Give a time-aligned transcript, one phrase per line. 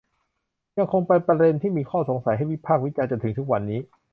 [0.77, 3.79] ยังคงเป็นประเด็นที่มีข้อสงสัยให้วิพากษ์วิจารณ์จนถึงทุกวันนี้